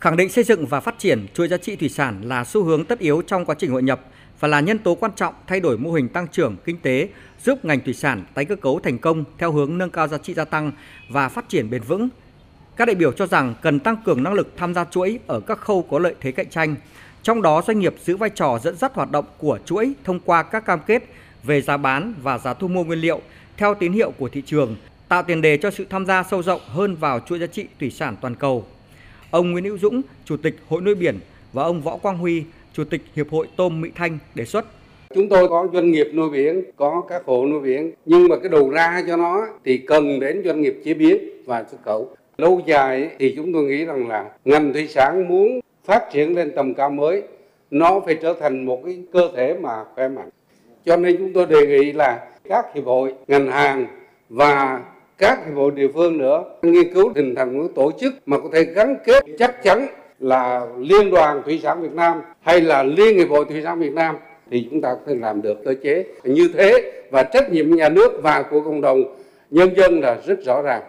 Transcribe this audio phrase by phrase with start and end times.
[0.00, 2.84] khẳng định xây dựng và phát triển chuỗi giá trị thủy sản là xu hướng
[2.84, 4.00] tất yếu trong quá trình hội nhập
[4.40, 7.08] và là nhân tố quan trọng thay đổi mô hình tăng trưởng kinh tế,
[7.44, 10.34] giúp ngành thủy sản tái cơ cấu thành công theo hướng nâng cao giá trị
[10.34, 10.72] gia tăng
[11.08, 12.08] và phát triển bền vững.
[12.76, 15.58] Các đại biểu cho rằng cần tăng cường năng lực tham gia chuỗi ở các
[15.58, 16.76] khâu có lợi thế cạnh tranh,
[17.22, 20.42] trong đó doanh nghiệp giữ vai trò dẫn dắt hoạt động của chuỗi thông qua
[20.42, 21.02] các cam kết
[21.42, 23.20] về giá bán và giá thu mua nguyên liệu
[23.56, 24.76] theo tín hiệu của thị trường,
[25.08, 27.90] tạo tiền đề cho sự tham gia sâu rộng hơn vào chuỗi giá trị thủy
[27.90, 28.66] sản toàn cầu.
[29.30, 31.18] Ông Nguyễn Hữu Dũng, Chủ tịch Hội nuôi biển
[31.52, 34.66] và ông Võ Quang Huy, Chủ tịch Hiệp hội Tôm Mỹ Thanh đề xuất
[35.14, 38.48] Chúng tôi có doanh nghiệp nuôi biển, có các hộ nuôi biển, nhưng mà cái
[38.48, 42.10] đầu ra cho nó thì cần đến doanh nghiệp chế biến và xuất khẩu.
[42.38, 46.52] Lâu dài thì chúng tôi nghĩ rằng là ngành thủy sản muốn phát triển lên
[46.56, 47.22] tầm cao mới,
[47.70, 50.28] nó phải trở thành một cái cơ thể mà khỏe mạnh.
[50.84, 53.86] Cho nên chúng tôi đề nghị là các hiệp hội, ngành hàng
[54.28, 54.82] và
[55.20, 58.48] các hiệp hội địa phương nữa nghiên cứu hình thành một tổ chức mà có
[58.52, 59.86] thể gắn kết chắc chắn
[60.18, 63.92] là Liên đoàn Thủy sản Việt Nam hay là Liên hiệp hội Thủy sản Việt
[63.92, 64.16] Nam
[64.50, 67.88] thì chúng ta có thể làm được cơ chế như thế và trách nhiệm nhà
[67.88, 69.02] nước và của cộng đồng
[69.50, 70.82] nhân dân là rất rõ ràng.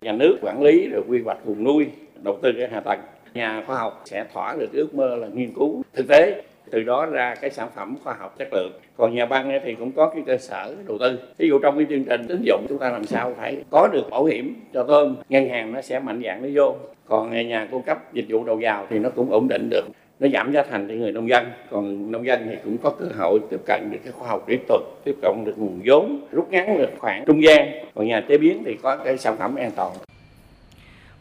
[0.00, 1.86] Nhà nước quản lý được quy hoạch vùng nuôi,
[2.22, 3.00] đầu tư cái hạ tầng.
[3.34, 7.06] Nhà khoa học sẽ thỏa được ước mơ là nghiên cứu thực tế từ đó
[7.06, 8.72] ra cái sản phẩm khoa học chất lượng.
[8.96, 11.18] Còn nhà băng thì cũng có cái cơ sở đầu tư.
[11.38, 14.10] Ví dụ trong cái chương trình tín dụng chúng ta làm sao phải có được
[14.10, 16.74] bảo hiểm cho tôm, ngân hàng nó sẽ mạnh dạng nó vô.
[17.08, 19.84] Còn nhà cung cấp dịch vụ đầu vào thì nó cũng ổn định được.
[20.20, 21.46] Nó giảm giá thành cho người nông dân.
[21.70, 24.58] Còn nông dân thì cũng có cơ hội tiếp cận được cái khoa học kỹ
[24.68, 27.68] thuật, tiếp cận được nguồn vốn, rút ngắn được khoảng trung gian.
[27.94, 29.92] Còn nhà chế biến thì có cái sản phẩm an toàn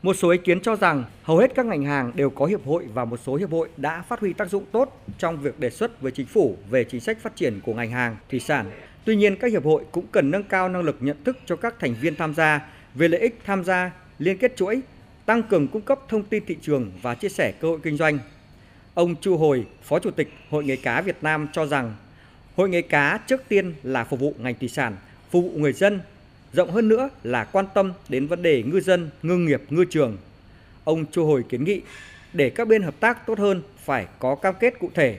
[0.02, 2.86] một số ý kiến cho rằng hầu hết các ngành hàng đều có hiệp hội
[2.94, 6.02] và một số hiệp hội đã phát huy tác dụng tốt trong việc đề xuất
[6.02, 8.72] với chính phủ về chính sách phát triển của ngành hàng thủy sản.
[9.06, 11.76] Tuy nhiên, các hiệp hội cũng cần nâng cao năng lực nhận thức cho các
[11.80, 12.62] thành viên tham gia
[12.96, 14.82] về lợi ích tham gia, liên kết chuỗi,
[15.26, 18.20] tăng cường cung cấp thông tin thị trường và chia sẻ cơ hội kinh doanh.
[18.94, 21.96] Ông Chu Hồi, Phó Chủ tịch Hội nghề cá Việt Nam cho rằng
[22.56, 24.96] Hội nghề cá trước tiên là phục vụ ngành thủy sản,
[25.32, 26.00] phục vụ người dân
[26.54, 30.18] rộng hơn nữa là quan tâm đến vấn đề ngư dân, ngư nghiệp, ngư trường.
[30.84, 31.82] Ông Chu Hồi kiến nghị
[32.34, 35.18] để các bên hợp tác tốt hơn phải có cam kết cụ thể.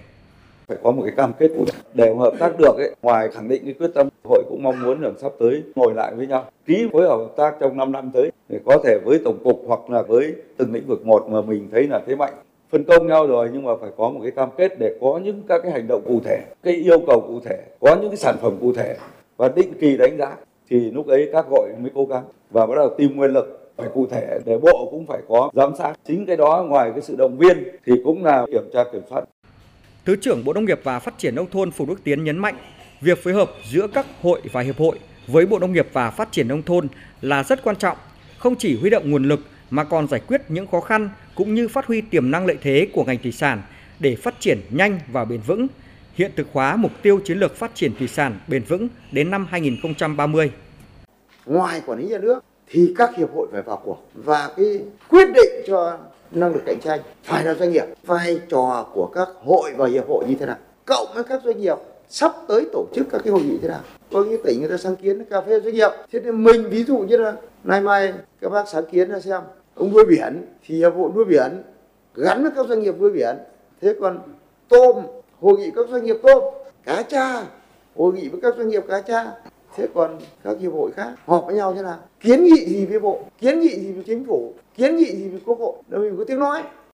[0.69, 3.49] Phải có một cái cam kết cụ thể để hợp tác được ấy, ngoài khẳng
[3.49, 6.51] định cái quyết tâm, hội cũng mong muốn rằng sắp tới ngồi lại với nhau,
[6.67, 9.63] ký phối hợp hợp tác trong 5 năm tới để có thể với tổng cục
[9.67, 12.35] hoặc là với từng lĩnh vực một mà mình thấy là thế mạnh
[12.73, 15.43] phân công nhau rồi nhưng mà phải có một cái cam kết để có những
[15.49, 18.37] các cái hành động cụ thể, cái yêu cầu cụ thể, có những cái sản
[18.43, 18.97] phẩm cụ thể
[19.37, 20.37] và định kỳ đánh giá
[20.71, 23.57] thì lúc ấy các hội mới cố gắng và bắt đầu tìm nguyên lực.
[23.77, 25.93] Phải cụ thể để bộ cũng phải có giám sát.
[26.09, 29.25] Chính cái đó ngoài cái sự động viên thì cũng là kiểm tra kiểm soát.
[30.05, 32.55] Thứ trưởng Bộ Nông nghiệp và Phát triển nông thôn Phùng Đức Tiến nhấn mạnh
[33.01, 36.33] việc phối hợp giữa các hội và hiệp hội với Bộ Nông nghiệp và Phát
[36.33, 36.89] triển nông thôn
[37.21, 37.97] là rất quan trọng,
[38.39, 41.69] không chỉ huy động nguồn lực mà còn giải quyết những khó khăn cũng như
[41.69, 43.63] phát huy tiềm năng lợi thế của ngành thủy sản
[44.01, 45.67] để phát triển nhanh và bền vững,
[46.21, 49.47] hiện thực hóa mục tiêu chiến lược phát triển thủy sản bền vững đến năm
[49.51, 50.53] 2030.
[51.47, 55.29] Ngoài quản lý nhà nước thì các hiệp hội phải vào cuộc và cái quyết
[55.35, 55.99] định cho
[56.31, 57.85] năng lực cạnh tranh phải là doanh nghiệp.
[58.07, 60.57] Vai trò của các hội và hiệp hội như thế nào?
[60.85, 61.77] Cộng với các doanh nghiệp
[62.09, 63.81] sắp tới tổ chức các cái hội nghị thế nào?
[64.13, 65.91] Có những tỉnh người ta sáng kiến cà phê doanh nghiệp.
[66.13, 69.41] Thế nên mình ví dụ như là nay mai các bác sáng kiến ra xem,
[69.75, 71.63] ông nuôi biển thì hiệp hội nuôi biển
[72.15, 73.37] gắn với các doanh nghiệp nuôi biển.
[73.81, 74.19] Thế còn
[74.69, 74.95] tôm
[75.41, 76.43] hội nghị các doanh nghiệp tôm
[76.85, 77.47] cá cha,
[77.97, 79.33] hội nghị với các doanh nghiệp cá cha.
[79.77, 81.99] Thế còn các hiệp hội khác, họp với nhau thế nào?
[82.21, 83.21] Kiến nghị gì với bộ?
[83.39, 84.53] Kiến nghị gì với chính phủ?
[84.77, 85.75] Kiến nghị gì với quốc hội?
[85.89, 86.63] Để mình có tiếng nói.